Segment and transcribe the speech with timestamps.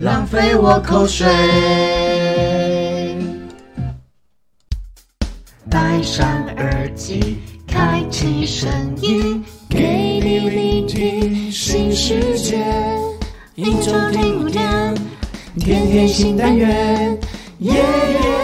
[0.00, 1.28] 浪费我口水。
[5.68, 8.70] 戴上耳机，开启声
[9.02, 12.64] 音，给你聆听新世界。
[13.54, 14.94] 一周听五天，
[15.58, 17.18] 天天新单元，
[17.58, 17.82] 夜夜
[18.22, 18.39] 听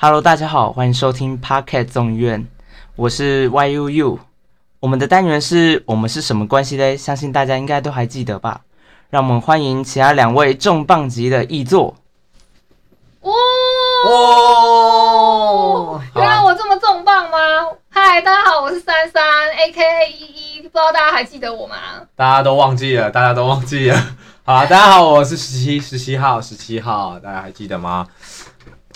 [0.00, 2.46] Hello，大家好，欢迎收听 Pocket 众议院，
[2.94, 4.20] 我是 YUU。
[4.78, 6.96] 我们的单元是我们是什么关系嘞？
[6.96, 8.60] 相信大家应该都还记得吧？
[9.10, 11.96] 让我们欢迎其他两位重磅级的译作。
[13.22, 13.32] 哦，
[14.06, 17.36] 哦原来我这么重磅吗？
[17.90, 21.74] 嗨，大家好，我是珊珊，A K A 依依，不知道大家还记得我吗？
[22.14, 24.00] 大家都忘记了，大家都忘记了。
[24.44, 28.06] 好，大家好，我是十七十七号十七号，大家还记得吗？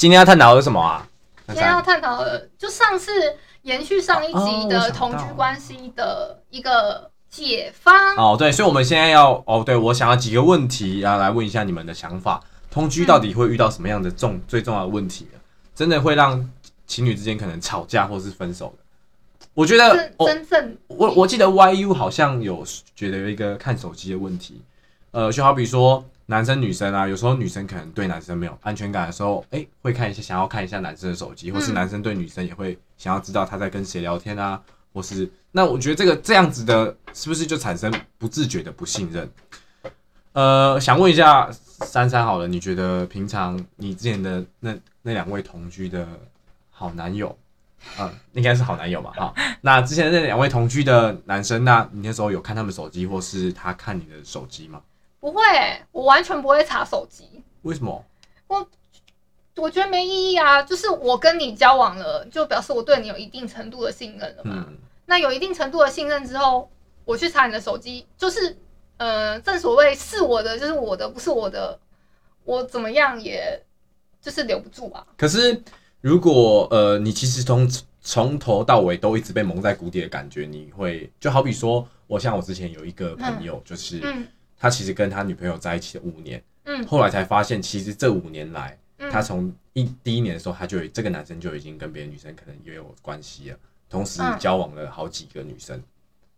[0.03, 1.07] 今天要探讨的是什么啊？
[1.47, 8.17] 今天要探讨的，就上次延续上一集的同居关系的一个解方。
[8.17, 12.43] 哦，对，所以我们现在要哦，对我想要几个问题，然后来问一下你们的想法。
[12.69, 15.39] 同居到底会遇到什么样的重、最重要的问题呢？
[15.73, 16.51] 真的会让
[16.89, 19.47] 情侣之间可能吵架或是分手的？
[19.55, 24.61] 我觉得真正我我记得 YU 好像有觉得有一个看手机的问题，
[25.13, 34.61] 呃，就好比说男生女生啊，有时候女生可能对男生没有安全感的时候，哎、会看一下想要看一下男生的手机，或是嗯男生对女生也会想要知道他在跟谁聊天啊，
[34.93, 39.29] 或是那我觉得这个这样子的，是不是就产生不自觉的不信任？
[40.33, 41.51] 呃，想问一下
[41.85, 46.07] 珊珊好了，你觉得平常你之前的那那两位同居的
[46.71, 47.37] 好男友，
[47.99, 49.11] 啊、应该是好男友吧？
[49.15, 54.81] 哈，那之前那两位同居的男生，那你那时候有看他们手机，或是他看你的手机吗？
[55.23, 55.41] 不会、
[55.93, 57.29] 我完全不会查手机。
[57.63, 58.05] 为什么？
[58.49, 58.69] 我
[59.55, 64.67] 我觉得没意义啊，就是我跟你交往了，就表示我对你有一定程度的信任了嘛。
[64.69, 66.69] 嗯，那有一定程度的信任之后，
[67.05, 68.57] 我去查你的手机，就是
[68.97, 71.79] 呃，正所谓是我的就是我的，不是我的，
[72.43, 73.63] 我怎么样也
[74.21, 75.07] 就是留不住啊。
[75.17, 75.63] 可是
[76.01, 84.27] 如果呃，你其实从从头到尾都一直被蒙在鼓底的感觉，你会就好比说，我像我之前有一个朋友，就是、嗯
[84.63, 93.57] 他其实跟他女朋友在一起了五年，嗯后来才发现，其实这五年来，嗯，他从一第一年的时候，他就这个男生就已经跟别的女生可能也有关系了，
[93.91, 95.83] 同时嗯交往了好几个女生。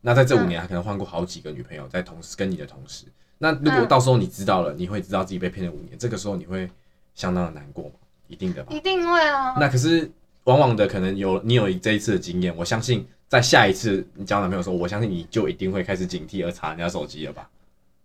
[0.01, 3.05] 那在这五年，他可能换过好几个女朋友，在同时跟你的同时。
[3.37, 6.67] 那如果嗯到时候你知道了，你会知道自己被骗了五年，这个时候你会
[7.15, 7.97] 相当的难过吗？
[8.27, 8.75] 一定的吧。
[8.75, 9.55] 一定会啊。
[9.61, 10.11] 那可是
[10.45, 17.51] 往往的可能有你有这一次的经验，我相信在下一次你交男朋友的时候，我相信你就一定会开始警惕而查人家手机了吧？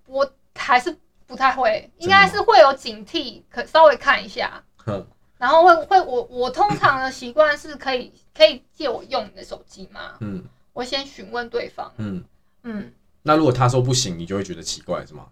[0.09, 5.05] 我还是不太会，应该是会有警惕，可稍微看一下，哼，
[5.37, 10.15] 然后会会我我通常的习惯是可以可以借我用你的手机吗？
[10.19, 10.43] 嗯。
[10.71, 12.23] 我先询问对方，嗯。
[12.63, 12.93] 嗯，
[13.23, 15.27] 那如果他说不行，你就会觉得奇怪是吗？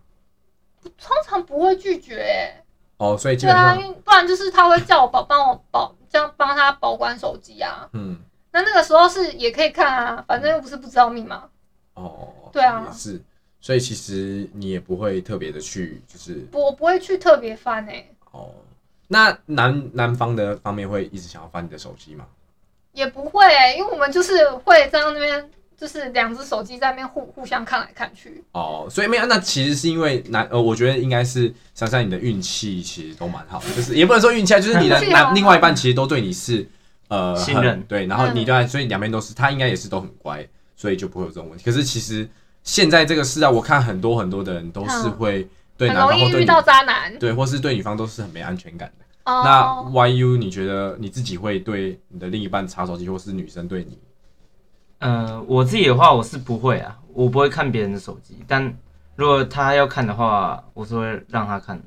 [0.97, 2.63] 通常不会拒绝、欸，
[2.97, 8.17] 哦，所以基对啊，本上，因为不然就是他会叫我保帮我保这样帮他保管手机啊，嗯，
[8.51, 11.49] 那那个时候是也可以看啊，反正又不是不知道密码，
[11.93, 12.89] 哦，对啊。
[12.91, 13.21] 是，
[13.67, 18.49] 所以其实你也不会特别的去，就是我不会去特别翻诶、欸哦，
[19.09, 22.25] 那男男方的方面会一直想要翻你的手机吗？
[22.93, 36.65] 也不会、欸，因为我们就是会在那边就是两只手机在那边互互相看来看去，哦，所以没有，那其实是因为男呃，我觉得应该是想想你的运气其实都蛮好的，就是也不能说运气啊，就是你的运气好男另外一半其实都对你是
[37.09, 40.47] 呃信任对，然后你对他，所以两边都是，他应该也是都很乖，
[40.77, 41.65] 所以就不会有这种问题。
[41.65, 42.25] 可是其实
[42.67, 45.47] 现在这个时代，我看很多很多的人都是会
[45.77, 47.17] 对男方或到渣男。
[47.17, 49.05] 对，或是对女方都是很没安全感的。
[49.31, 53.97] 哦那 YU 你觉得你自己会对你的另一半查手机，或是女生对你？
[54.99, 58.37] 呃，我自己的话，我是不会啊，我不会看别人的手机。
[58.45, 58.61] 但
[59.15, 61.81] 如果他要看的话，我是会让他看。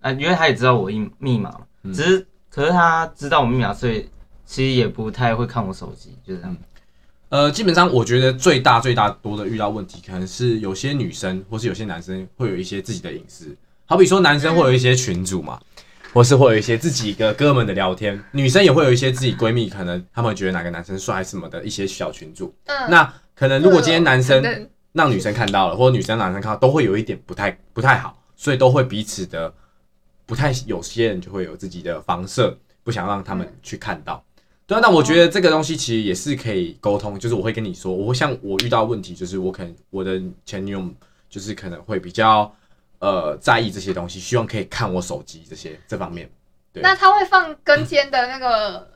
[0.00, 4.06] 啊、因为他也知道我密密码嘛，嗯只是可是他知道我密码，所以
[4.44, 6.54] 其实也不太会看我手机，就这样。
[7.30, 13.56] 呃，基本上我觉得最大最大多的遇到问题，可能是有些女生或是有些男生会有一些自己的隐私，
[13.86, 15.60] 好比说男生会有一些群组嘛，
[16.12, 22.52] 或是会有一些自己的哥们的聊天，女生也会有一些自己闺蜜，可能她们觉得哪个男生帅什么的一些小群组。
[22.66, 29.54] 嗯，那可能如果今天男生让女生看到了，或者女生男生看到，都会有一点不太不太好，所以都会彼此的
[30.26, 34.20] 不太，有些人就会有自己的防射，不想让他们去看到。
[34.70, 40.88] 对啊，那我觉得这个东西其实也是可以沟通，就是我会跟你说，我会像我遇到问题，就是我可能我的前女友
[41.28, 42.54] 就是可能会比较
[43.00, 46.30] 呃在意这些东西，希望可以看我手机这些这方面。
[46.72, 48.88] 对那他会放跟尖的那个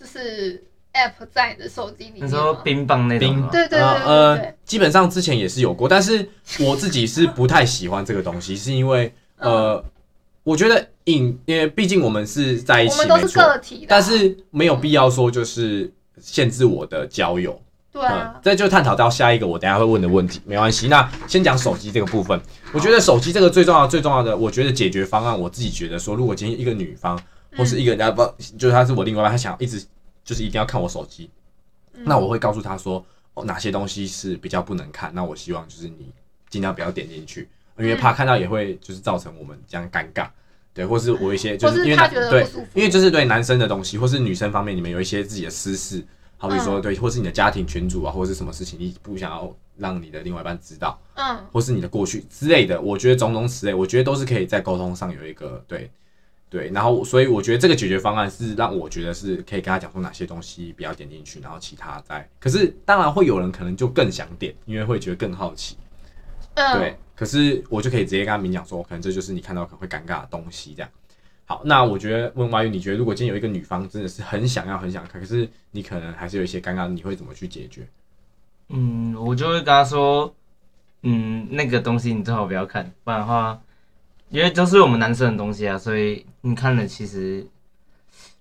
[0.00, 0.64] 就是
[0.94, 2.54] app 在你的手机里面你说？
[2.64, 3.50] 冰棒那种冰吗？
[3.52, 6.26] 对对对对对呃，基本上之前也是有过，但是
[6.60, 9.84] 我自己是不太喜欢这个东西，是因为呃，
[10.42, 17.52] 我觉得隐，因为毕竟我们是在一起，我们都是个体的啊，但是没有必要说就是限制我的交友。
[17.52, 17.62] 嗯
[17.96, 20.86] 对啊，，这就探讨到下一个我等下会问的问题，没关系。
[20.88, 22.38] 那先讲手机这个部分，
[22.74, 27.18] 我觉得手机这个最重要、最重要的，我觉得解决方案，我自己觉得说，如果今天一个女方
[27.56, 28.22] 或是一个人家不，
[28.58, 29.82] 就是她是我另外一半，她想一直
[30.22, 31.30] 就是一定要看我手机，
[31.94, 36.12] 嗯那我会告诉她说，哦，哪些东西是比较不能看，那我希望就是你
[36.50, 37.48] 尽量不要点进去，
[37.78, 40.28] 因为怕看到也会就是造成我们这样尴尬。
[40.76, 46.04] 对，或是我一些就是因为对因为就是对男生的东西，或是女生方面，你们有一些自己的私事，
[46.36, 46.82] 好比说嗯。
[46.82, 55.90] 对，或是你的家庭群组啊，或者是什么事情，你不想要让你的另外一半知道，嗯或是你的过去之类的，我觉得种种此类，我觉得都是可以在沟通上有一个对
[56.50, 65.76] 对，然后所以我觉得这个解决方案是让我觉得是可以跟他讲说哪些东西不要点进去，然后其他再，可是当然会有人可能就更想点，因为会觉得更好奇，
[66.54, 70.90] 嗯，对，可是我就可以直接跟他明讲说，可能这就是你看到可能会尴尬的东西，这样。
[71.46, 77.86] 好，那我觉得问 Y U，你觉得如果今天有一个女方真的是很想要、很想看，可是你可能还是有一些尴尬，你会怎么去解决？
[78.68, 80.34] 嗯，我就会跟他说，
[81.02, 83.60] 嗯，那个东西你最好不要看，不然的话，
[84.28, 87.46] 因为都是我们男生的东西啊，所以你看了其实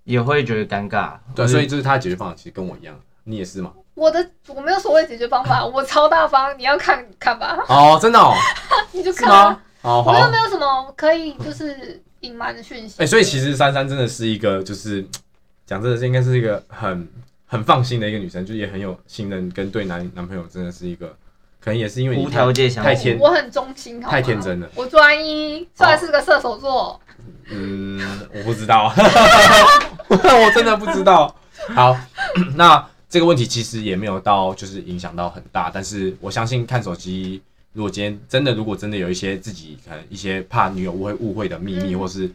[0.04, 1.20] 也会觉得尴尬。
[1.36, 3.72] 对，所以这是他的解决方法，其实跟我一样，你也是吗？
[3.96, 8.34] 我的我没有所谓解决方法， 我超大方，你要看看吧，哦，真的哦，
[8.92, 9.62] 你就看啊吗？
[9.82, 10.20] 哦，好我。
[10.20, 13.02] 又没有什么可以就是隐瞒的讯息。
[13.02, 15.06] 哎、所以其实珊珊真的是一个，就是
[15.66, 17.08] 讲真的是应该是一个很
[17.46, 21.08] 很放心的一个女生，就也很有信任，跟对男男朋友真的是一个，
[21.60, 24.68] 可能也是因为你无条件相信太天我很忠心，太天真了。
[24.76, 27.00] 我专一，虽然是个射手座，
[27.50, 28.92] 嗯，我不知道，
[30.10, 31.34] 我真的不知道。
[31.74, 31.96] 好，
[32.56, 32.86] 那
[33.16, 37.42] 这个问题其实也没有到就是影响到很大，但是我相信看手机，
[37.72, 42.30] 如果今天真的如果真的有一些自己可能一些怕女友误会误会的秘密，嗯或是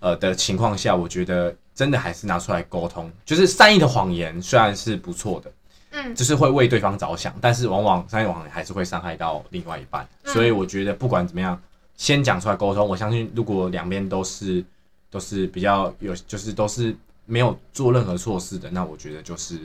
[0.00, 5.50] 呃的情况下，我觉得真的还是拿出来沟通，就是善意的谎言虽然是不错的。
[5.92, 11.58] 嗯，就是会为对方着想，但是往往善意谎言还是会伤害到另外一半，嗯所以我觉得不管怎么样，
[11.96, 12.86] 先讲出来沟通。
[12.86, 14.62] 我相信如果两边都是
[15.10, 16.94] 都是比较有，就是都是
[17.24, 19.58] 没有做任何错事的，那我觉得就是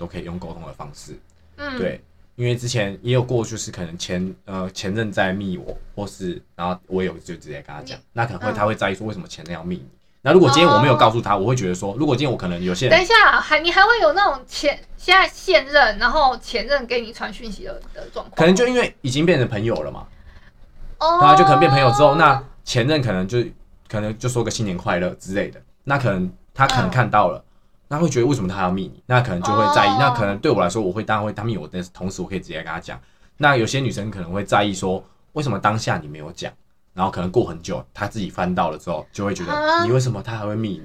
[0.00, 1.12] 都可以用沟通的方式。
[1.56, 2.02] 嗯，对，
[2.36, 9.86] 因为之前也有过，就是可能前呃前任在密我，或是然后我有就直接跟他讲，那可能会嗯他会在意说为什么前任要密你。
[10.22, 20.06] 那如果今天我没有告诉他，我会觉得说，如果今天我可能有些人等一下，还你还会有那种前现在现任，然后前任给你传讯息的的状况，可能就因为已经变成朋友了嘛，
[20.98, 23.42] 哦，对啊，就可能变朋友之后，那前任可能就
[23.88, 26.90] 可能就说个新年快乐之类的，那可能他可能嗯。
[26.90, 27.42] 看到了，
[27.92, 29.88] 那会觉得为什么他要密你，那可能就会在意。
[29.88, 32.96] 哦那可能对我来说，我会当然会他密我的同时，我可以直接跟他讲。
[33.36, 36.52] 那有些女生可能会在意说，为什么当下你没有讲，
[36.94, 40.82] 然后可能过很久，她自己翻到了之后，就会觉得、啊你为什么他还会密你？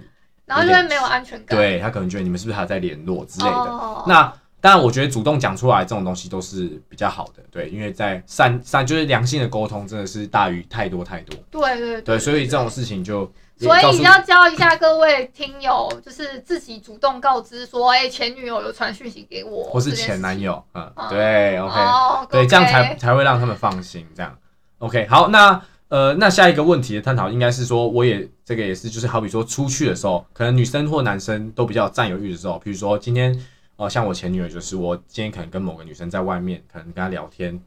[0.47, 3.51] 然后就会没有安全感，对他可能觉得你们是不是还在联络之类的。
[3.51, 24.05] 哦那当然，我觉得主动讲出来这种东西都是比较好的，对，因为在善善就是良性的沟通真的是大于太多太多，对对对，所以这种事情就也所以要教一下各位听友，就是自己主动告知说，哎、前女友有传讯息给我，或是前男友，嗯，哦对，OK，哦，对这样才才会让他们放心。
[24.13, 24.37] 这样
[24.79, 33.33] ，OK，好，那呃，那下一个问题的探讨应该是说，我也这个也是，就是好比说出去的时候，可能女生或男生都比较有占有欲的时候，比如说今天
[33.77, 37.57] 呃，像我前女友，就是我今天可能跟某个女生在外面，可能跟她聊天，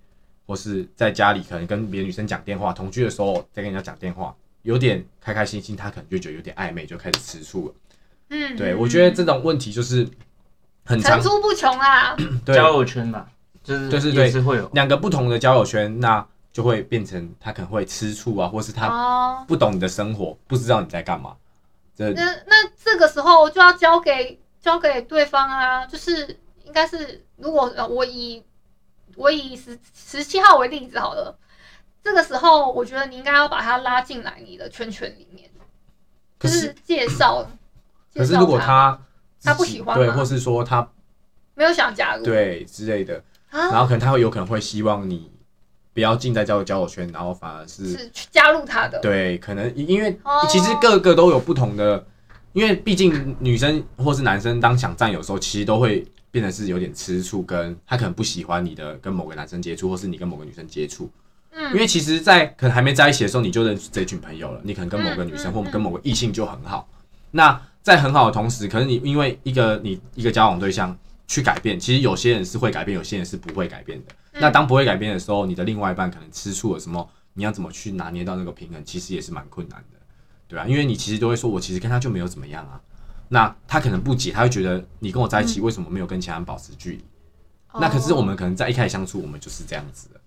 [0.47, 7.75] 或是在家里可能跟别的女生讲电话，同居的时候在跟人家讲电话，有点开开心心，他可能就觉得有点暧昧，就开始吃醋了。
[8.31, 10.07] 嗯，对我觉得这种问题就是
[10.85, 13.27] 很常层出不穷啊，对交友圈嘛，
[13.63, 14.69] 就是就是对也是会有。
[14.75, 21.37] 两个不同的交友圈，那就会变成他可能会吃醋啊，或是他哦，不懂你的生活，不知道你在干嘛。
[21.97, 28.43] 这那那这个时候就要交给交给对方啊，就是应该是如果呃我以
[29.17, 31.37] 我以十十七号为例子好了，
[32.09, 35.51] 这个时候我觉得你应该要把他拉进来你的圈圈里面，
[36.39, 37.47] 可就是是介绍。
[38.15, 38.99] 可是如果他
[39.43, 40.89] 他不喜欢对或是说他
[41.55, 45.31] 没有想加入，对之类的，然啊，后可能他会有可能会希望你
[45.93, 52.05] 不要进在交友交友圈，然后反而是是去加入他的，对，可能因为哦其实各个都有不同的，
[52.55, 61.11] 因为毕竟女生或是男生当想占有的时候，其实都会变得是有点吃醋，跟他可能不喜欢你的跟某个男生接触，或是你跟某个女生接触。
[61.51, 66.89] 嗯，因为其实，在可能还没在一起的时候，你就认识这群朋友了，你可能跟某个女生或跟某个异性就很好。
[67.31, 74.07] 那在很好的同时，可能你因为一个你一个交往对象去改变，其实有些人是会改变，有些人是不会改变的。
[74.35, 79.99] 嗯那当不会改变的时候，你的另外一半可能吃醋了什么，你要怎么去拿捏到那个平衡，其实也是蛮困难的，
[80.47, 82.81] 对啊，因为你其实都会说，我其实跟他就没有怎么样啊。
[83.31, 87.05] 那他可能不解，他会觉得你跟我在一起，为什么没有跟其他人保持距离？
[87.81, 90.21] 那可是我们可能在一开始相处，我们就是这样子的，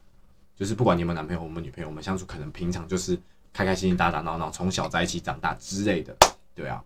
[0.61, 3.17] 就是不管你有没有男朋友，我们女朋友，我们相处可能平常就是
[3.51, 6.15] 开开心心、打打闹闹，从小在一起长大之类的，
[6.53, 6.79] 对啊。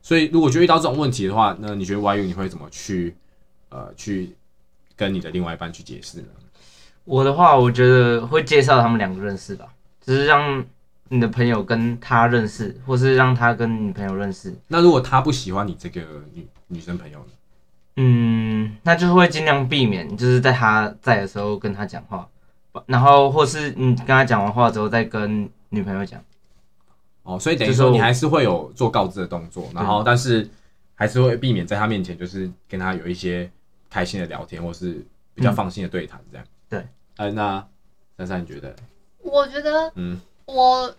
[0.00, 3.14] 所以如果就遇到这种问题的话，那你觉得 YU 你会怎么去
[3.68, 4.34] 呃去
[4.96, 6.28] 跟你的另外一半去解释呢？
[7.04, 9.66] 我的话，我觉得会介绍他们两个认识吧，
[10.00, 10.64] 就是让
[11.10, 14.56] 你的朋友跟他认识，或是让他跟你朋友认识。
[14.68, 16.00] 那如果他不喜欢你这个
[16.32, 17.32] 女女生朋友呢？
[17.96, 22.26] 嗯，那就是会尽量避免，就是在他在的时候跟他讲话，
[22.86, 26.22] 然后或是你跟他讲完话之后再跟女朋友讲。
[27.22, 30.48] 哦，所以等于说你还是会有做告知的动作，然后但是
[30.94, 33.50] 还是会避免在他面前就是跟他有一些
[33.90, 35.04] 开心的聊天，或是
[35.34, 36.46] 比较放心的对谈这样。
[36.70, 36.86] 对，
[37.18, 37.62] 呃，那
[38.16, 38.74] 珊珊你觉得？
[39.18, 40.94] 我觉得嗯，我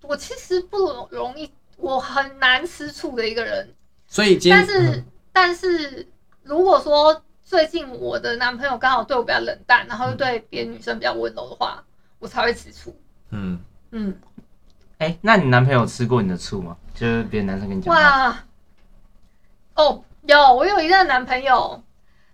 [0.00, 3.68] 我其实不容容易，我很难吃醋的一个人，
[4.08, 6.08] 所以今天但是、但是
[6.44, 11.80] 如果说最近我的男朋友刚好对我比较冷淡，然后又对别的女生比较温柔的话，
[12.18, 12.92] 我才会吃醋。
[13.30, 13.60] 嗯，
[13.92, 14.18] 嗯，
[14.98, 16.76] 哎、那你男朋友吃过你的醋吗？
[16.92, 18.44] 就是别的男生跟你讲话，哇，
[19.76, 21.80] 哦，有我有一任男朋友，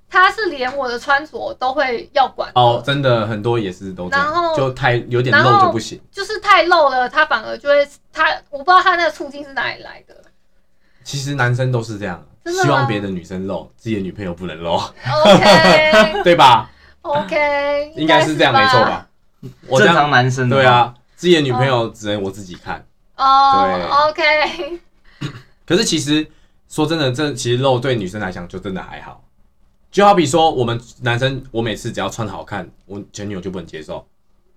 [0.08, 6.00] 他是连我的穿着都会要管哦，真的很多也是都这样，然后就太有点然后露就不行。
[6.10, 10.16] 就是太露了，他反而就会他我不知道他那个醋劲是哪里来的。
[11.04, 12.24] 其实男生都是这样，
[12.62, 16.70] 希望别的女生露，自己的女朋友不能露，OK 对吧
[17.02, 18.80] ？OK，应该是这样，没错？
[18.84, 19.08] 吧？
[19.78, 22.84] 正常男生对，啊，自己的女朋友只能我自己看。
[23.16, 24.80] 哦，OK，
[25.66, 26.26] 可是其实
[26.68, 29.22] 说真的，这其实露对女生来讲就真的还好。
[29.90, 34.02] 就好比说我们男生，我每次只要穿好看，我前女友就不能接受；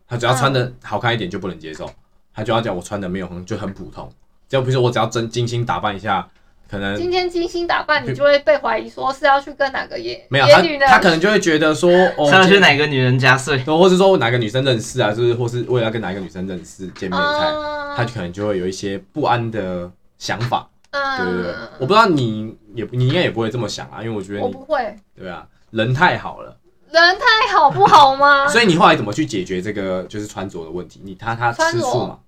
[0.08, 1.90] 她只要穿的好看一点就不能接受，
[2.34, 4.10] 她就要讲我穿的没有很就很普通。
[4.48, 6.28] 就比如说我只要真精心打扮一下，
[6.70, 10.86] 可能今天精心打扮，你就会被怀疑说是要去跟哪个野没有他野女呢？
[10.88, 13.58] 他可能就会觉得说 哦，是要去哪个女人家睡？
[13.60, 20.68] 对，或是说哪个女生认识啊，就是或是为了要跟哪一个女生认识见面才，嗯她就可能就会有一些不安的想法。
[20.92, 26.58] 对对对，嗯，我不知道你也你应该也不会这么想啊，因为我觉得你我不会，对啊，人太好了，
[26.90, 28.48] 人太好不好吗？
[28.50, 31.02] 所以你后来怎么去解决这个就是穿着的问题？
[31.04, 32.20] 你他他穿着吃醋嘛？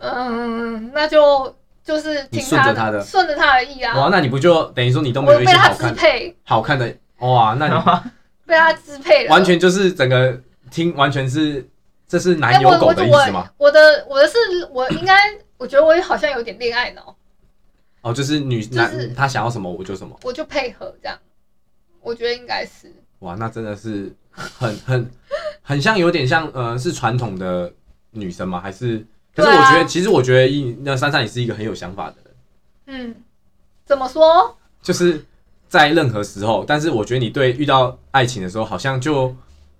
[0.00, 3.98] 嗯，那就就是听顺着他他的顺着他的意啊。
[3.98, 7.54] 哇，那你不就等于说你都没有一我被他支些好看配，好看的哇？
[7.58, 7.74] 那你
[8.46, 10.40] 被他支配了，完全就是整个
[10.70, 11.66] 听完全是
[12.06, 13.50] 这是哎男友狗的意思吗？
[13.58, 14.36] 我我的我的是
[14.70, 15.14] 我应该，
[15.56, 17.14] 我觉得我好像有点恋爱脑，
[18.02, 21.18] 哦，就是女是男他想要什么我就什么，我就配合这样。
[22.00, 22.90] 我觉得应该是，
[23.20, 25.10] 哇，那真的是很很
[25.62, 27.70] 很像有点像呃是传统的
[28.12, 28.60] 女生吗？
[28.60, 29.04] 还是？
[29.38, 32.34] 可是我觉得，其实我觉得一那珊珊也是一个很有想法的人。
[32.86, 33.14] 嗯，
[33.86, 34.56] 怎么说？
[34.82, 35.24] 就是
[35.68, 39.32] 在任何时候，但是我觉得你对遇到爱情的时候，好像就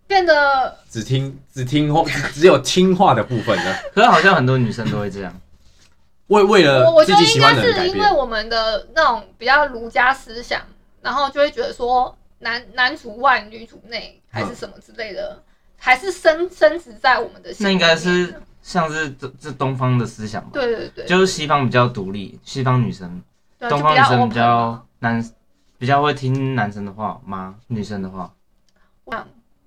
[0.07, 3.77] 变得只听只听话，只只有听话的部分了。
[3.93, 5.41] 可是好像很多女生都会这样。
[6.29, 10.61] 为为了我我觉得应自己喜欢该的人改变，是因为我们的那种比较儒家思想，
[11.01, 15.43] 然后就会觉得说男男主外女主内还是什么之类的，
[15.79, 17.79] 还是深深植在我们的心那应。
[17.79, 18.35] 该是
[18.69, 20.51] 像是这这东方的思想吧？
[20.53, 23.23] 对对对，就是西方比较独立，西方女生，
[23.59, 25.33] 对东方女生比较男，
[25.79, 27.55] 比较会听男生的话吗？
[27.69, 28.31] 女生的话？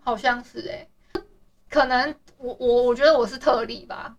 [0.03, 0.88] 好像是哎、
[1.67, 4.15] 可能我我我觉得我是特例吧，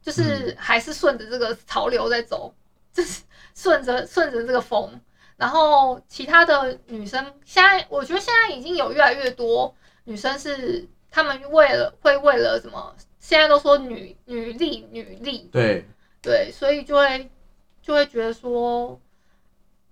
[0.00, 2.54] 就是还是顺着这个潮流在走，
[2.94, 3.22] 就是
[3.54, 4.98] 顺着顺着这个风。
[5.36, 12.94] 然后其他的女生，现在我觉得现在已经有越来越多女生是她们为了会为了什么，
[13.26, 15.86] 现在都说女女力女力，对，
[16.20, 17.30] 对，所以就会
[17.80, 19.00] 就会觉得说，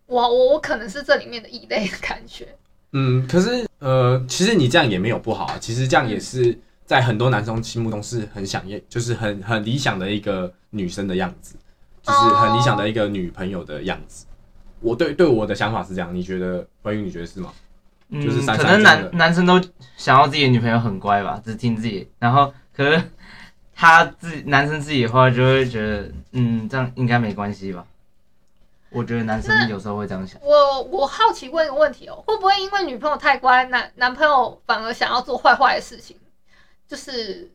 [0.04, 2.46] 我我我可能是这里面的异类的感觉。
[2.92, 11.56] 嗯，可是呃，其实你这样也没有不好啊，其实这样也是在很多男生心目中是很想要，就是很很理想的一个女生的样子。
[12.02, 14.26] 就是很理想的一个女朋友的样子。
[14.80, 17.50] 我对对我的想法是这样，你觉得关于你觉得是吗？
[18.10, 19.58] 就是嗯，珊可能男男生都
[19.96, 23.02] 想要自己的女朋友很乖吧，只听自己，然后可是
[23.74, 27.84] 他自己男生自己的话就会觉得，嗯，这样应该没关系吧？
[28.90, 30.38] 我觉得男生有时候会这样想。
[30.42, 36.16] 我我好奇问一个问题哦，会不会因为女朋友太乖，男男朋友反而想要做坏坏的事情，
[36.86, 37.50] 就是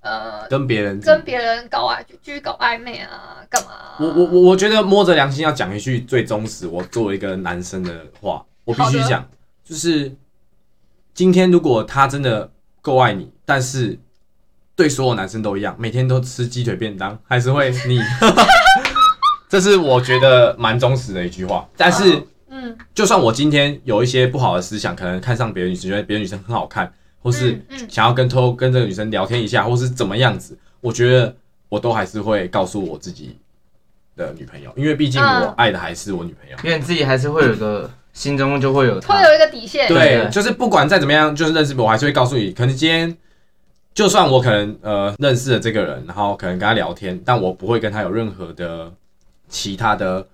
[0.00, 9.26] 呃跟别人跟别人搞暧继续搞暧昧啊，干嘛啊、我我我我觉得摸着良心要讲一句最忠实，我作为一个男生的话，我必须讲，
[9.64, 10.14] 就是
[11.14, 13.98] 今天如果他真的够爱你，但是
[14.80, 18.00] 对所有男生都一样，每天都吃鸡腿便当，还是会腻。
[19.46, 21.68] 这是我觉得蛮忠实的一句话。
[21.76, 22.18] 但是，
[22.48, 26.90] 嗯就算我今天有一些不好的思想，可能看上别的女生，觉得别的女生很好看，
[27.22, 31.36] 或是想要跟偷跟这个女生聊天一下，或是怎么样子，我觉得
[31.68, 33.36] 我都还是会告诉我自己
[34.16, 36.56] 的女朋友，因为毕竟嗯我爱的还是我女朋友。
[36.64, 39.86] 因为你自己还是会有个心中就会有他会，有一个底线。
[39.86, 43.14] 对，对就是不管再怎么样，就是认识我，还是会告诉你，可能今天
[43.92, 48.92] 就算我可能呃认识了这个人，然后可能跟他聊天，但我不会跟他有任何的
[49.48, 50.26] 其他的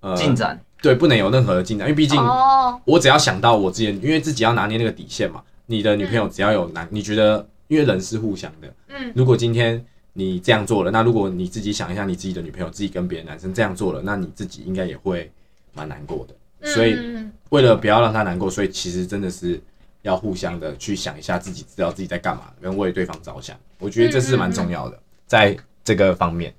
[0.00, 0.60] 呃进展。
[0.82, 5.42] 对，不能有任何的进展，因为毕竟哦，我只要想到我自己，因为自己要拿捏那个底线嘛。
[5.66, 15.30] 你的女朋友只要有男，你觉得因为人是互相的，嗯如果今天你这样做了，那如果你自己想一下，你自己的女朋友自己跟别的男生这样做了，那你自己应该也会
[15.74, 16.34] 蛮难过的。
[16.60, 19.60] 嗯所以嗯为了不要让他难过，所以其实真的是
[20.02, 23.56] 要互相的去想一下自己知道自己在干嘛，跟为对方着想。
[23.78, 26.54] 我觉得这是蛮重要的，在这个方面，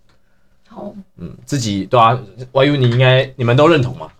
[0.67, 2.19] 好，嗯，自己对啊
[2.51, 4.11] ，YU 你应该你们都认同吗？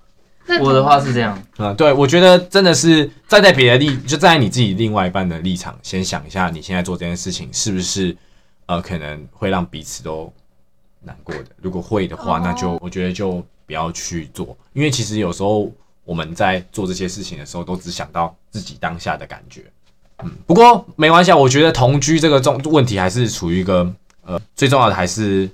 [0.60, 8.16] 我的话是这样，嗯、对，我觉得真的是站在别的立，就站在你自己另外一半的立场，先想一下你现在做这件事情是不是
[8.66, 10.34] 呃可能会让彼此都
[11.00, 11.46] 难过的。
[11.62, 15.72] 如果会的话，哦那就我觉得就不要去做，因为其实有时候
[16.04, 19.64] 我们在做这些事情的时候，都只想到自己当下的感觉。
[20.24, 23.92] 嗯，不过没关系啊，我觉得同居这个重问题还是处于一个
[24.24, 25.50] 呃最重要的还是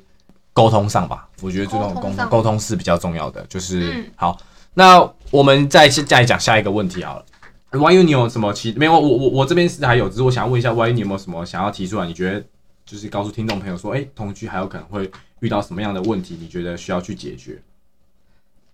[0.54, 1.28] 沟通上吧。
[1.42, 4.38] 我觉得最重要的沟通沟通是比较重要的，就是、嗯好。
[4.74, 7.26] 那我们再再讲下一个问题好了。
[7.72, 8.94] YU 你有什么其没有？
[8.94, 12.06] 我我我这边是还有，只是我想要问一下 YU 你有没有什么想要提出来？
[12.06, 12.44] 你觉得
[12.86, 16.38] 就是告诉听众朋友说，哎、同居还有可能会遇到什么样的问题？
[16.40, 17.62] 你觉得需要去解决？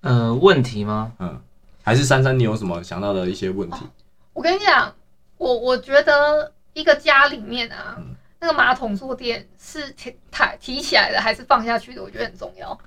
[0.01, 1.13] 呃，问题吗？
[1.19, 1.39] 嗯，
[1.83, 3.85] 还是珊珊你有什么想到的一些问题？
[4.33, 4.91] 我跟你讲，
[5.37, 12.77] 我我觉得一个家里面啊，嗯那个马桶坐垫是提抬提起来的还是放下去的，我觉得很重要。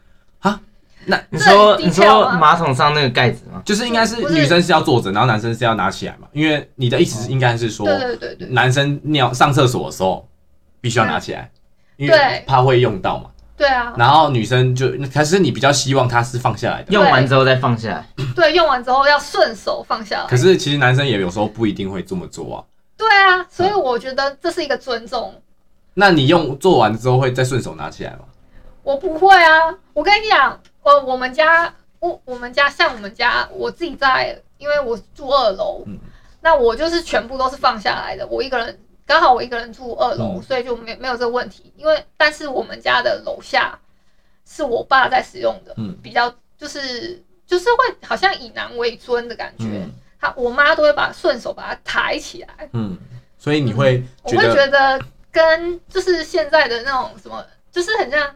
[0.41, 0.61] 啊
[1.05, 3.63] 那你说你说马桶上那个盖子吗？
[3.65, 6.27] 就是应该是女生是要坐着，然后男生是要拿起来嘛？
[6.33, 10.29] 因为你的意思是应该是说，对对对对，男生尿上厕所的时候
[10.81, 11.51] 必须要拿起来，
[11.97, 13.31] 因为怕会用到嘛。
[13.57, 18.07] 对啊，然后女生就，可是你比较希望他是放下来的，用完之后再放下来。
[18.37, 20.27] 对，用完之后要顺手放下来。
[20.29, 22.65] 可是其实男生也有时候不一定会这么做啊。
[22.97, 25.35] 对啊，所以我觉得这是一个尊重。
[25.95, 28.21] 那你用做完之后会再顺手拿起来吗？
[28.83, 35.99] 我不会啊，我跟你讲，我我们家我我们家像我们家我自己在，因为我住二楼，嗯
[36.43, 38.27] 那我就是全部都是放下来的。
[38.29, 41.73] 我一个人刚好我一个人住二楼，嗯所以就没没有这个问题。
[41.77, 43.77] 因为但是我们家的楼下
[44.45, 49.65] 是我爸在使用的，嗯比较就是就是会好像以男为尊的感觉。
[49.67, 52.97] 嗯他我妈都会把顺手把它抬起来，嗯，
[53.37, 54.99] 所以你会我会觉得，
[55.31, 58.35] 跟就是现在的那种什么，就是很像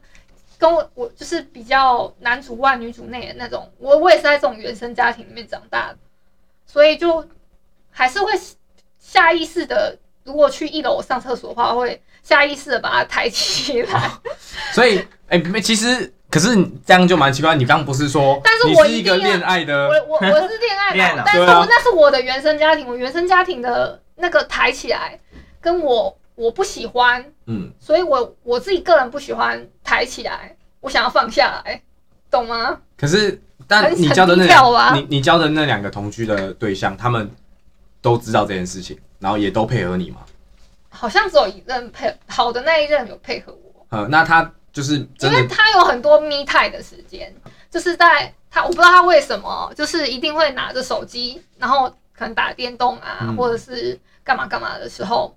[0.59, 5.99] 跟我我就是比较男主外女主内的那种，我我也是在这种原生家庭里面长大的，
[6.67, 7.27] 所以就
[7.91, 8.31] 还是会
[8.99, 14.11] 下意识的，如果去一楼上厕所的话，会下意识的把它抬起来。
[14.75, 17.55] 所以哎，没其实可是你这样就蛮奇怪。
[17.57, 25.19] 你刚刚不是说，但是我是一个恋爱的我我我是恋爱脑， 但是我那是我的原生家庭，我原生家庭的那个抬起来，
[25.61, 31.83] 跟我我不喜欢，嗯，所以我我自己个人不喜欢抬起来，我想要放下来，
[32.31, 32.79] 懂吗？
[32.97, 37.31] 可是但很你交的那你你交的那两个同居的对象，他们
[38.01, 40.21] 都知道这件事情，然后也都配合你吗？
[40.93, 47.35] 好像只有一任配好的那一任有配合我，呃，那他就是因，为他有很多 me time 的时间，
[47.71, 55.37] 就是在他我不知道他为什么，就是一定会拿着手机，然后可能打电动啊，嗯或者是干嘛干嘛的时候，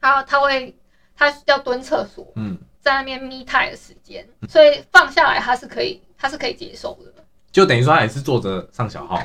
[0.00, 0.76] 他他会
[1.16, 7.12] 他要蹲厕所，嗯，在那边 me time 的时间，所以放下来他是可以他是可以接受的。
[7.50, 9.20] 就等于说他也是坐着上小号。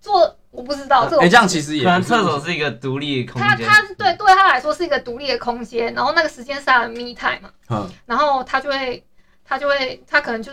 [0.00, 9.04] 做我不知道这哎，这样其实也可能厕所是一个独立的空间，他他是对对他来说是一个独立的空间，然后那个时间是他的 me time 嘛，嗯然后他就会
[9.44, 10.50] 他就会他可能就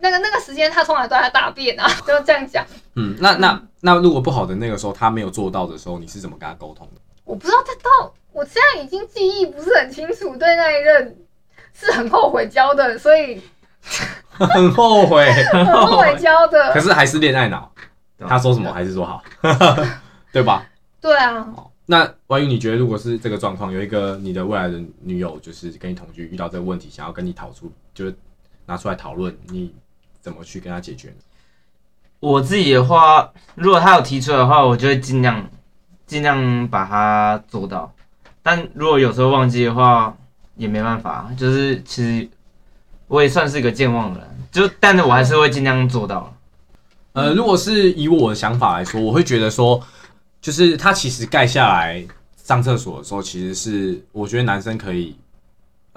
[0.00, 2.64] 那个那个时间他从来都在大便啊， 就这样讲。
[2.96, 7.00] 嗯，那那那如果不好的那个时候他没有做到的时候，你是怎么跟他沟通的？
[7.24, 11.16] 我不知道他到我现在已经记忆不是很清楚，对那一任
[11.72, 13.40] 是很后悔交的，所以
[14.30, 16.80] 很后悔， 很后悔交可。
[16.80, 17.70] 是还是恋爱脑。
[18.18, 19.22] 他说什么还是说好，
[20.32, 20.66] 对吧？
[21.00, 21.46] 对啊，
[21.86, 28.16] 那万一你觉得如果是这个状况，有一个你的未来的女友就是跟你同居，遇到这个问题，想要跟你讨出，就是
[28.66, 29.74] 拿出来讨论，你
[30.20, 31.14] 怎么去跟他解决呢？
[32.20, 35.46] 我自己的话，如果他有提出来的话，我就会尽量
[36.06, 37.92] 尽量把它做到。
[38.42, 40.16] 但如果有时候忘记的话，
[40.56, 42.26] 也没办法，就是其实
[43.08, 46.33] 我也算是一个健忘的人，就但是我还是会尽量做到。
[47.14, 49.80] 呃，如果是以我的想法来说，我会觉得说，
[50.40, 52.04] 就是他其实盖下来
[52.36, 55.16] 上厕所的时候，其实是我觉得男生可以，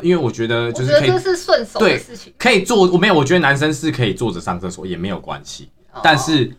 [0.03, 2.31] 因为我觉得就是可以觉得这是顺手的对事情。
[2.37, 5.69] 可以坐，我没有，我觉得男生是可以坐着上厕所也没有关系。
[5.91, 6.55] 哦但是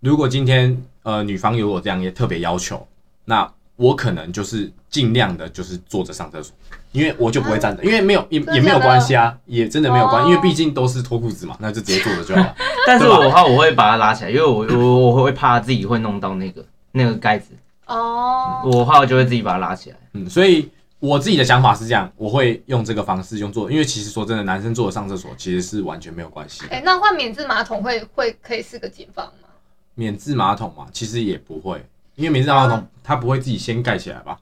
[0.00, 2.86] 如果今天呃女方有我这样也特别要求，
[3.24, 6.54] 那我可能就是尽量的就是坐着上厕所，
[6.92, 12.54] 因为我就不会站着，因为没有也真的也没有假的关系啊，也真的没有关，哦因为毕竟都是脱裤子嘛，那就直接坐着就好了。
[12.86, 17.52] 但是我的话，我会把它拉起来，因为我我我会怕自己会弄到那个那个盖子，
[17.86, 19.96] 哦，我的话我就会自己把它拉起来。
[20.12, 26.68] 嗯，所以我自己的想法是这样，我会用这个方式用做，因为其实说真的，男生坐着上厕所其实是完全没有关系的。
[26.68, 29.48] 哎、那换免治马桶会会可以是个解放吗？
[29.94, 34.38] 免治马桶嘛，其实也不会，因为免治马桶嗯它不会自己先盖起来吧？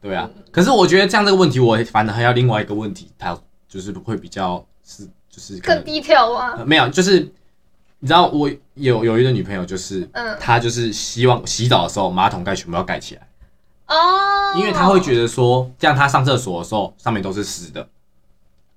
[0.00, 3.36] 对啊，可是我觉得这样这个问题，我反而还要另外一个问题，它
[3.68, 6.54] 就是会比较是就是更低调啊？
[6.56, 7.30] 呃没有，就是
[8.00, 13.26] 你知道我有有一个女朋友，就是嗯，她就是希望洗澡的时候马桶盖全部要盖起来，
[13.88, 17.82] 哦，因为她会觉得说这样她上厕所的时候上面都是湿的，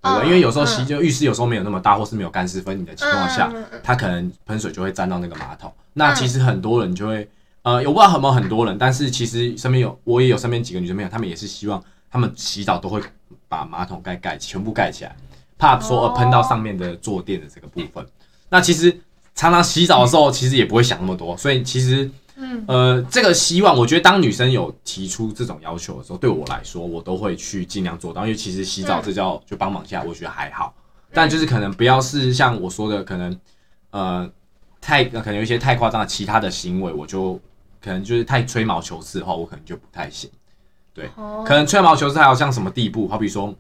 [0.02, 0.24] 对不对？
[0.24, 0.86] 嗯因为有时候洗嗯。
[0.88, 5.72] 就浴室有时候没有那么大，或是没有干湿分离的情况下，嗯嗯嗯它可能喷水就会沾到那个马桶。
[5.94, 7.30] 那其实很多人就会，
[7.62, 13.00] 呃，我不知道有没有很多人，但是其实身边有，我也有身边几个女生朋友，她们也是希望她们洗澡都会
[13.48, 15.16] 把马桶盖盖全部盖起来，
[15.60, 18.04] 怕说喷到上面的坐垫的这个部分。
[18.50, 19.00] 那其实
[19.36, 22.64] 常常洗澡的时候，其实也不会想那么多，所以其实嗯。
[22.68, 29.04] 呃，这个希望，我觉得当女生有提出这种要求的时候，对我来说，我都会去尽量做到，因为其实洗澡嗯。
[29.06, 30.74] 这叫就帮忙一下，我觉得还好。
[31.14, 33.38] 但就是可能不要是像我说的，可能
[33.90, 34.30] 呃
[34.80, 37.40] 太可能有一些太夸张的其他的行为，我就
[37.84, 40.30] 可能就是太吹毛求疵的话，我可能就不太行。
[40.94, 41.10] 对。
[41.46, 43.54] 可能吹毛求疵还有像什么地步，好比说，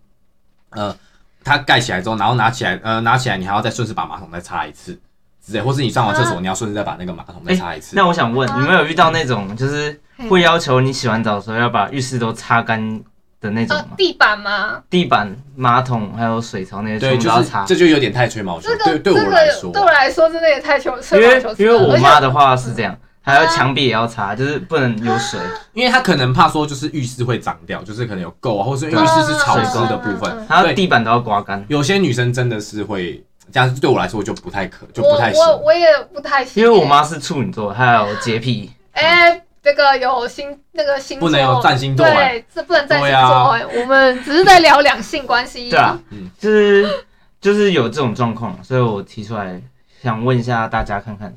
[0.69, 0.95] 呃，
[1.43, 4.97] 它盖起来之后，然后拿起来，呃，拿起来你还要再顺势把马桶再擦一次
[5.45, 7.95] 之类，或是你上完厕所，你要顺势再把那个马桶再擦一次。
[7.95, 13.01] 那我想问，啊你们有遇到那种就是嘿会要求你洗完澡的时候要把浴室都擦干
[13.39, 13.86] 的那种吗？
[13.89, 14.84] 呃地板吗？
[14.89, 17.65] 地板、马桶还有水槽那些都要擦。
[17.65, 18.77] 这就有点太吹毛求这疵。
[18.77, 21.67] 个对，对我来说，个对我来说真的也太求因为吹毛求疵了。
[21.67, 25.39] 因为我而且妈的话是这样，还有啊墙壁也要擦，就是不能有水。
[25.73, 30.32] 因为她可能怕说就是浴室会脏掉，就是可能有垢啊，或是浴室是潮湿的部分。
[30.32, 31.65] 嗯嗯嗯还有地板都要刮干。
[31.67, 35.42] 有些女生真的是会这样，对我来说就不太可，就不太行。
[35.42, 38.72] 我我也不太行，因为我妈是处女座，她有洁癖。
[38.94, 45.70] 哎、这个有星那个星座不能有占星座哎对，这不能占星对啊座哎、我们只是在聊两性关系。
[45.72, 47.06] 对啊嗯，就是
[47.40, 49.62] 就是有这种状况，所以我提出来
[50.02, 51.34] 想问一下大家看看。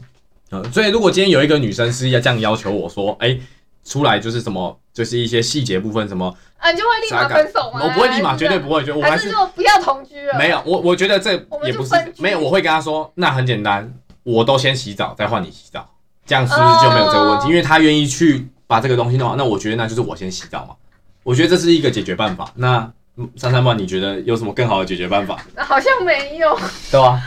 [0.50, 3.38] 呃，所以如果今天有一个女生是要这样要求我说，哎、
[3.84, 7.80] 出来就是什么，就是一些细节部分什么，啊，你就会立马分手吗？
[7.82, 10.38] 我不会立马，绝对不会，会，就我还还是说不要同居了？
[10.38, 13.92] 没有，我我觉得这也不是没有，我会跟他说，那很简单，
[14.22, 15.88] 我都先洗澡，再换你洗澡，
[16.24, 17.46] 这样是不是就没有这个问题？
[17.46, 20.74] 哦因为他愿意去把这个东西弄好，那我觉得那就是我先洗澡嘛。
[21.22, 22.50] 我觉得这是一个解决办法。
[22.56, 25.44] 那嗯三三万，你觉得有什么更好的解决办法？
[25.56, 26.58] 好像没有。
[26.90, 27.20] 对吧？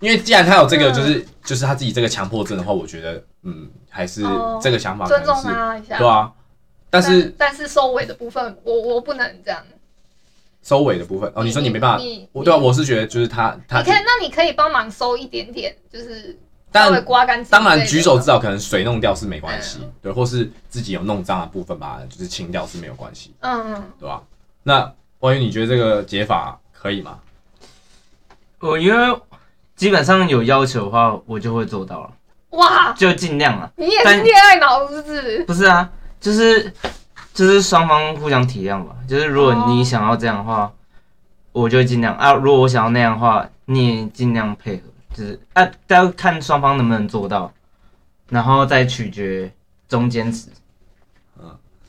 [0.00, 5.98] 因为既然他有这个，嗯就是、就是他自己这个强迫症的话，我觉得嗯，还是哦这个想法可尊重、他一下。
[5.98, 6.32] 对啊。
[6.90, 9.62] 但是但是收尾的部分，我我不能这样。
[10.62, 16.36] 收尾的部分，哦，你说你没办法，我对啊，我是觉得就是他他你可以，那你可以帮忙收一点点，就是
[16.72, 17.50] 当然稍微刮干净。
[17.50, 24.22] 当然，举手之劳可能水弄掉是没关系，嗯对，或是自己有弄脏的部分吧就是清掉是没有关系，嗯嗯，对吧？
[24.62, 27.18] 那关于你觉得这个解法可以吗？
[28.60, 29.18] 我因为
[29.76, 32.10] 基本上有要求的话，我就会做到了，
[32.50, 33.70] 哇，就尽量了。
[33.76, 35.44] 你也是恋爱脑是不是？
[35.44, 35.88] 不是啊，
[36.20, 36.72] 就是
[37.34, 38.94] 就是双方互相体谅吧。
[39.06, 40.72] 就是如果你想要这样的话，
[41.52, 44.82] 我就尽量啊；如果我想要那样的话，你也尽量配合。
[45.14, 47.52] 就是啊，都要看双方能不能做到，
[48.28, 49.52] 然后再取决
[49.88, 50.48] 中间值。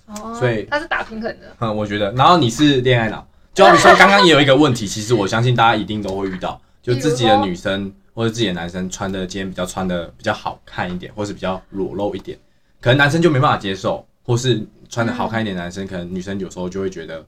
[0.08, 1.56] 哦所以他是打平衡的。
[1.60, 12.38] 嗯，我觉得，然后你是恋爱脑，就好比说 刚刚也有一个问题，其实我相信大家一定都会遇到，就自己的女生或者自己的男生穿的今天比较穿的比较好看一点，或是比较裸露一点，
[12.82, 17.26] 可能男生就没办法接受，或是穿的好看一点男生，可能女生有时候就会觉得，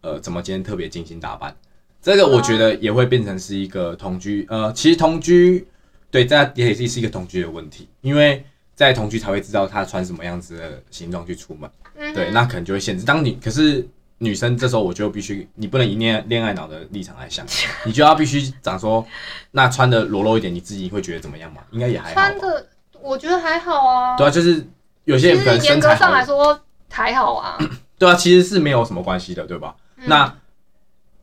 [0.00, 1.52] 呃，怎么今天特别精心打扮？
[2.00, 5.66] 这个我觉得也会变成是一个同居，呃，其实同居
[6.08, 8.44] 对，在也是是一个同居的问题，因为
[8.76, 11.68] 在同居才会知道他穿什么样子的形状去出门。
[11.96, 13.04] 嗯对，那可能就会限制。
[13.04, 13.84] 当你可是
[14.18, 17.46] 女生这时候，我就必须，你不能以恋恋爱脑的立场来想，
[17.86, 19.06] 你就要必须讲说，
[19.52, 21.62] 那穿的裸露一点，你自己会觉得怎么样嘛？
[21.70, 22.14] 应该也还好。
[22.14, 22.66] 穿的
[23.00, 24.16] 我觉得还好啊。
[24.16, 24.66] 对啊，就是
[25.04, 27.58] 有些人可能严格身材，上来说还好啊。
[27.98, 29.76] 对啊，其实是没有什么关系的，对吧？
[29.96, 30.36] 嗯那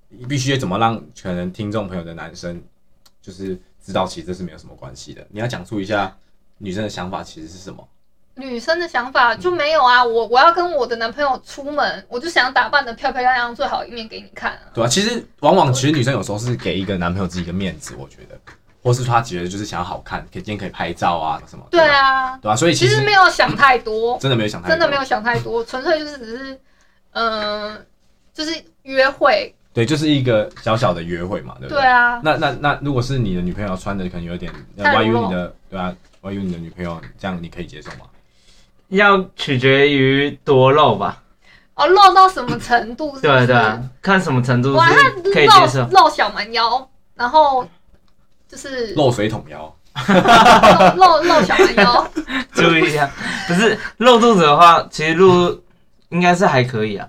[0.09, 2.63] 你必须怎么让可能听众朋友的男生
[3.21, 5.25] 就是知道，其实这是没有什么关系的。
[5.29, 6.15] 你要讲述一下
[6.59, 7.85] 女生的想法其实是什么？
[8.35, 14.59] 女生的想法就没有啊，我我要跟我的男朋友出门，我就想打扮的漂漂亮亮，最好一面给你看啊。
[14.73, 18.37] 对啊，其实往往其实女生有时候是给一个男朋友自己一个面子，我觉得，
[18.83, 21.65] 或是她觉得就是想要好看，可以今天可以拍照啊什么。
[21.71, 26.59] 对，啊，对啊，所以其其实实没有想太多， 真的没有想太多，真的没有想太多，纯粹就是只是，
[27.13, 27.85] 嗯、
[28.33, 28.51] 就是
[28.83, 29.55] 约会。
[29.73, 38.05] 对，就是一个小小的约会嘛，对不对啊，那那那，如果是你的女朋友穿的可能有点太裸 YU 露你的对啊，YU 你的女朋友这样你可以接受吗？
[38.89, 41.21] 要取决于多露吧。
[41.75, 43.27] 哦，露到什么程度是不是？
[43.27, 45.81] 对对啊，看什么程度哇，是可以接受。
[45.87, 47.67] 露露小蛮腰，然后
[48.47, 49.75] 就是露露水桶腰，
[50.95, 52.07] 露露小蛮腰，
[52.53, 53.09] 注意一下，
[53.47, 55.61] 不是露肚子的话，其实露
[56.09, 57.07] 应该是还可以啊，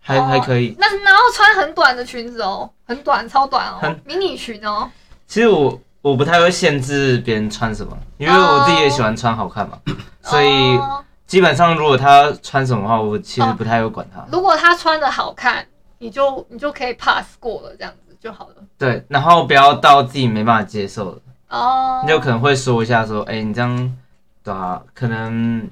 [0.00, 0.76] 还、哦还可以。
[0.78, 4.88] 那然后穿很短的裙子哦，很短超短哦很，迷你裙哦。
[5.26, 9.78] 其实我我不太会限制别人穿什么，因为我自己也喜欢穿好看嘛，
[10.22, 14.26] 所以哦基本上如果他穿什么的话，我其实不太会管他。
[14.32, 15.64] 如果他穿的好看，
[15.98, 18.54] 你就你就可以 pass 过了，这样子就好了。
[18.76, 21.18] 对，然后不要到自己没办法接受了，
[21.50, 23.96] 哦，你就可能会说一下说，哎、你这样，
[24.42, 25.68] 对啊，可能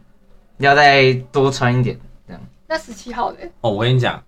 [0.59, 2.41] 要再多穿一点，这样。
[2.69, 4.23] 那十七号嘞哦，我跟你讲，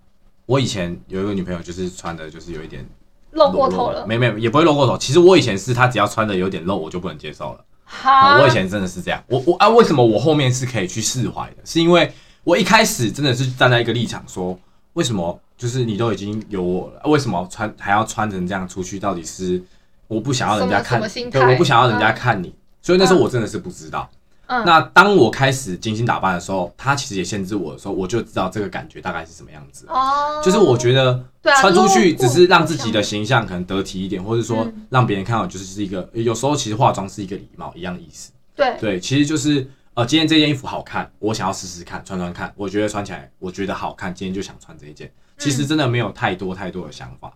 [0.47, 2.85] 我以前有一个女朋友，就是穿的就是有一点
[3.31, 4.97] 露过头了，没没也不会露过头。
[4.97, 7.65] 其实我以前是他只要穿的有点露，我就不能接受了。
[8.03, 9.23] 啊，好，我以前真的是这样。
[9.27, 11.57] 我我啊，为什么我后面是可以去释怀的？
[11.65, 12.11] 是因为
[12.43, 14.57] 我一开始真的是站在一个立场说，
[14.93, 18.97] 为什么就是你都已经有我了，为什么穿还要穿成这样出去？
[18.97, 19.61] 到底是
[20.07, 22.53] 我不想要人家看对，我不想要人家嗯看你。
[22.81, 24.09] 所以那时候我真的是不知道。
[24.51, 29.85] 嗯，那当我开始精心打扮的时候，他其实也限制我的时候，我就知道这个感觉大概是什么样子。
[29.87, 34.85] 哦，就是我觉得穿出去只是让自己的形象可能得体一点，或者说嗯。
[34.89, 38.33] 让别人看到就是是一个，有时候其实化妆是一个礼貌一样的意思。
[38.53, 38.75] 对。
[38.77, 45.09] 对，其实就是呃，今天这件衣服好看，我想要试试看，穿穿看，我觉得穿起来我觉得好看，今天就想穿这一件。
[45.37, 47.33] 其实真的没有太多太多的想法，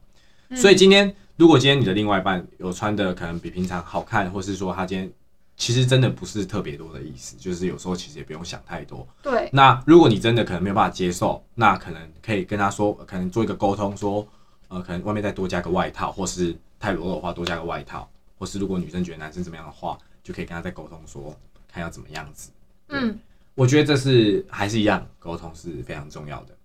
[0.49, 0.57] 嗯。
[0.57, 5.09] 所以今天如果今天你的另外一半有穿的可能比平常好看，或是说他今天
[5.57, 9.07] 其实真的不是特别多的意思，就是有时候其实也不用想太多。
[9.21, 14.27] 对，那如果你真的可能没有办法接受，那可能可以跟他说，可能做一个沟通，说，
[14.67, 21.33] 呃，可能外面再多加个外套，或是太裸露的话多加个外套，或是如果女生觉得男生怎么样的话，就可以跟他再沟通说，
[21.71, 22.51] 看要怎么样子。
[22.89, 23.17] 嗯，
[23.53, 26.55] 我觉得这是还是一样，沟通是非常重要的，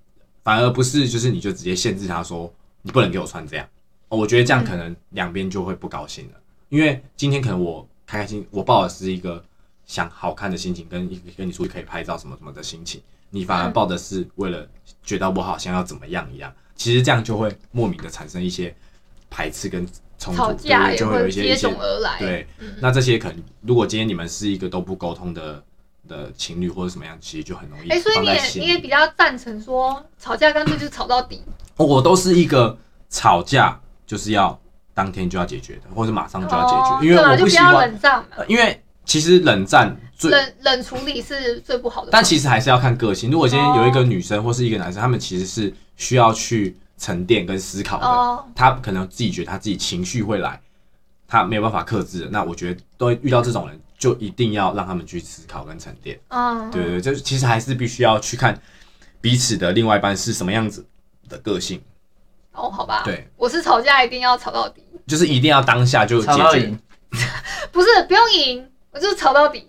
[0.43, 3.69] 反而不是就是你就直接限制他说你不能给我穿这样。
[4.09, 9.41] 哦，我觉得这样可能两边就会不高兴了，因为今天可能我开开心，我抱的是一个
[9.87, 14.67] 想好看的心情，跟跟你出去可以拍照什么什么的心情，你反而嗯抱的是为了
[15.05, 18.75] 觉得我好像要怎么样一样，其实这样就会莫名的产生一些
[19.31, 19.87] 排斥跟
[20.19, 20.53] 冲突，
[20.97, 22.19] 就会有一些一些踵而来。
[22.19, 25.63] 对，嗯那这些可能如果今天你们是一个都不沟通的
[26.09, 28.43] 的情侣或者什么样，其实就很容易哎、所以你也。
[28.57, 31.41] 你也比较赞成说吵架干脆就吵到底，
[31.77, 32.77] 哦我都是一个
[33.09, 34.61] 吵架就是要
[34.95, 42.11] 当天就要解决的，或者马上就要解决，哦因为我不喜欢，冷战，呃因为其实冷战最冷冷处理是最不好的。
[42.13, 43.31] 但其实还是要看个性。
[43.31, 48.07] 如果今天有一个女生或是一个男生，他们其实是需要去沉淀跟思考的。
[48.07, 50.61] 哦，他可能自己觉得他自己情绪会来，
[51.27, 52.29] 他没有办法克制。
[52.31, 56.21] 那我觉得都遇到这种人，就一定要让他们去思考跟沉淀。
[56.29, 58.57] 嗯，对对对，就是其实还是必须要去看
[59.21, 60.87] 彼此的另外一半是什么样子
[61.29, 61.81] 的个性，
[62.53, 66.79] 哦，好吧，对，我是吵架一定要吵到底，就是一定要当下就解决吵到赢。
[67.73, 69.67] 不是不用赢，我就是吵到底，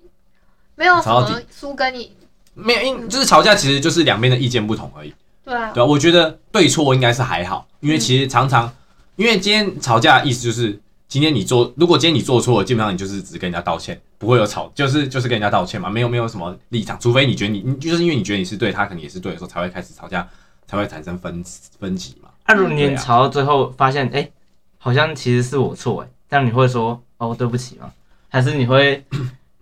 [0.75, 2.11] 没有什吵到么输跟赢。
[2.53, 5.13] 没有，因就是吵架其实就是两边的意见不同而已。
[5.43, 8.71] 对啊，对啊，我觉得对错应该是还好，因为其实常常，
[9.15, 20.27] 因为今天吵架的意思就是，今天你做，如果今天你做错了，基本上你就是只跟人家道歉，不会有吵，就是就是跟人家道歉嘛，没有没有什么立场，除非你觉得你，你就是因为你觉得你是对，他可能也是对的时候，才会开始吵架，
[20.67, 21.43] 才会产生分
[21.79, 22.29] 分歧嘛。
[22.47, 24.29] 那、如果你对啊吵到最后发现，哎、
[24.77, 27.91] 好像其实是我错，哎，这样你会说哦对不起吗？
[28.29, 29.05] 还是你会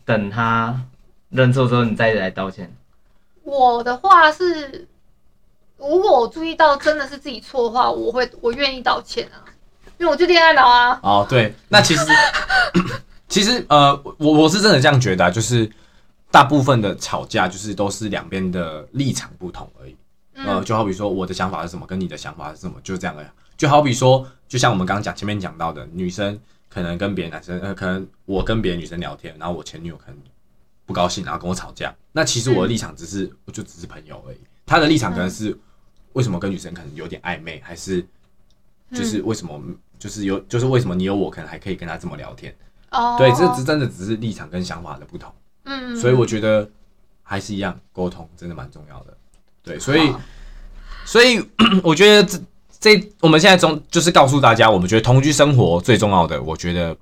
[0.06, 0.80] 等他
[1.30, 2.72] 认错之后你再来道歉？
[3.44, 4.88] 我的话是，
[5.78, 9.42] 如果我注意到真的是自己错的话，我会我愿意道歉啊，
[9.98, 11.00] 因为我就恋爱脑啊。
[11.02, 12.06] 哦，对，那其实
[13.28, 15.70] 其实呃，我我是真的这样觉得、啊，就是
[16.32, 19.96] 大部分的吵架就是都是两边的立场不同而已。
[20.46, 23.28] 呃，嗯就好比说我的想法是什么，跟你的想法是什么，就这样而已。
[23.58, 30.18] 就好比说，就像我们刚刚讲前面讲到的，女生可能跟别的男生，呃，可能我跟别的女生聊天，然后我前女友可能
[30.86, 31.94] 不高兴，然后跟我吵架。
[32.14, 34.38] 那其实我的立场只是，我就只是朋友而已。
[34.66, 35.58] 她的立场可能是
[36.14, 38.06] 为什么跟女生可能有点暧昧，还是
[38.92, 39.62] 就是为什么，
[39.98, 42.56] 就是有，就是为什么你有我，可能还可以跟她这么聊天。
[42.92, 45.32] 哦，对，这这真的只是立场跟想法的不同。
[45.66, 46.68] 嗯，所以我觉得
[47.24, 49.18] 还是一样，沟通真的蛮重要的。
[49.64, 50.14] 对，所以
[51.06, 51.44] 所以
[51.84, 52.40] 我觉得这
[52.80, 56.96] 这我们现在中就是告诉大家，我们觉得同居生活最重要的，我觉得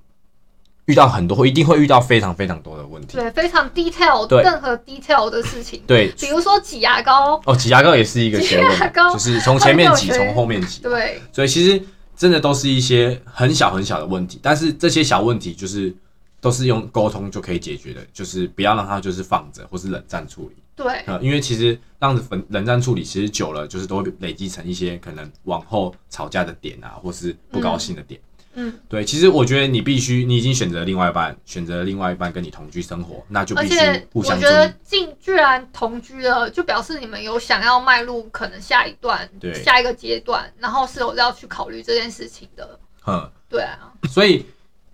[0.86, 3.16] 遇到很多，一定会遇到非常非常多的问题。
[3.16, 10.80] 对非常 detail，对任何 detail 的事情，对，比如说挤牙膏，哦，挤牙膏也是一个学挤牙问，膏就是从前面挤，从后面挤。
[10.82, 11.80] 对，所以其实
[12.16, 15.94] 真的都是一些很小很小的问题，但是这些小问题就是
[16.40, 20.56] 都是用沟通就可以解决的，就是不要让它就是放着或是冷战处理。
[20.78, 28.20] 对，呃，因为其实这样子冷冷战处理，其实久了就是都会累积成一些可能往后吵架的点啊，或是不高兴的点。
[28.54, 33.76] 嗯，对，其实我觉得你必须，你已经选择另外一半，选择另外一半跟你同居生活，那就必须
[34.12, 35.14] 互相我觉得进。
[35.20, 42.80] 居然同居了，就表示你们有想要迈入可能下一段、对下一个阶段，然后是有要去考虑这件事情的。
[43.06, 44.44] 嗯，对啊，所以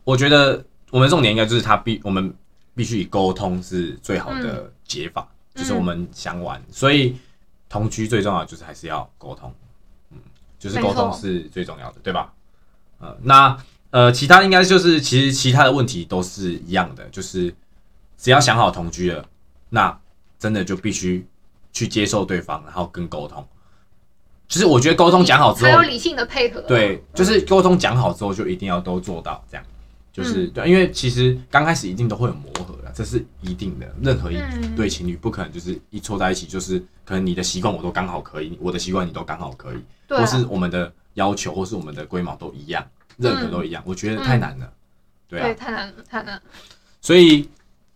[0.03, 2.35] 我觉得我们重点应该就是他必我们
[2.75, 7.17] 必须以沟通是最好的解法，就是我们想玩，所以
[7.69, 9.53] 同居最重要就是还是要沟通，
[10.11, 10.19] 嗯，
[10.59, 12.33] 就是沟通是最重要的，对吧？
[12.99, 13.57] 呃，那
[13.91, 17.55] 呃，其他应该就是其实其他的问题都是一样的，就是
[18.19, 19.25] 只要想好同居了，
[19.69, 19.97] 那
[20.39, 21.27] 真的就必须
[21.73, 23.47] 去接受对方，然后跟沟通。
[24.47, 26.61] 就是我觉得沟通讲好之后还有，理性的配合。
[26.63, 29.65] 对，就是沟通讲好之后，就一定要都做到这样。
[30.13, 33.87] 就是、对，因为其实刚开始一定都会有磨合的，这是一定的。
[34.01, 39.77] 任何一嗯对情侣不可能就是一凑在一起，就是可能你的习惯我都刚好可以，我的习惯你都刚好可以，
[40.15, 42.85] 啊或是我们的要求或是我们的规模都一样，
[43.19, 44.71] 任何都一样，我觉得太难了。
[45.29, 46.43] 对啊，对，太难了，太难了。
[47.01, 47.49] 所以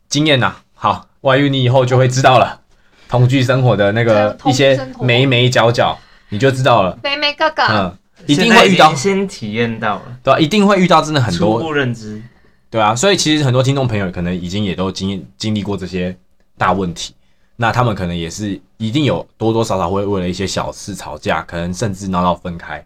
[0.08, 2.61] 经验呐、好，外遇你以后就会知道了，
[3.08, 5.98] 同居生活的那个 一些眉眉角角，
[6.30, 6.98] 你就知道了。
[7.02, 12.22] 眉眉嘎嘎，嗯，一定会遇到经，先体验到了，对吧、一定会遇到真的很初多步认知。
[12.70, 16.14] 对啊，所以其实很多听众朋友可能已经也都经验经历过这些
[16.59, 17.14] 大问题，
[17.57, 22.85] 那他们可能也是一定有多多少少会为了一些小事吵架，可能甚至闹到分开。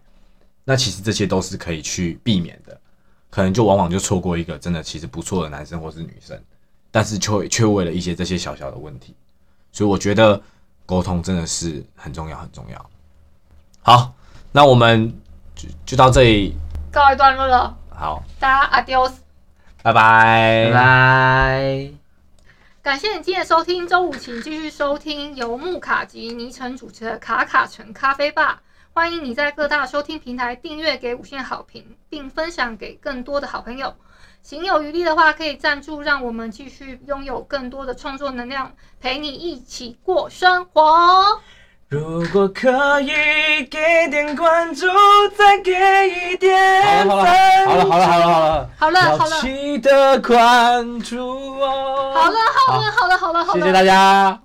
[0.65, 2.79] 那其实这些都是可以去避免的，
[3.29, 6.41] 可能就往往就错过一个真的其实不错的男生或是女生，
[6.93, 9.17] 但是却却为了一些这些小小的问题，
[9.73, 10.41] 所以我觉得
[10.87, 12.91] 沟通真的是很重要很重要。
[13.83, 14.15] 好，
[14.53, 15.13] 那我们
[15.57, 16.55] 就就到这里，
[16.93, 19.15] 告一段落了，好，大家 adios。
[19.83, 21.91] 拜拜，拜拜。
[22.83, 28.63] 感谢你今天的收听，周五请继续收听由木卡及倪晨主持的卡卡城咖啡吧。
[28.93, 33.97] 欢迎你在各大收听平台订阅、给五星好评，并分享给更多的好朋友。
[34.41, 41.41] 行有余力的话，可以赞助，让我们继续拥有更多的创作能量，陪你一起过生活。
[41.93, 43.11] 如果可以
[43.71, 44.87] 给点关注，
[45.37, 45.71] 再给
[46.09, 47.27] 一点好了
[47.67, 48.69] 好了好了好了好了好了。
[48.79, 51.19] 好了，好了，要记得关注
[51.61, 52.15] 哦。
[52.15, 54.41] 好了，好了，好了，好了，好了，谢谢大家。